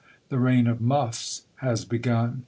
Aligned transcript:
The 0.29 0.39
reign 0.39 0.65
of 0.65 0.81
muffs 0.81 1.43
has 1.57 1.85
begun. 1.85 2.39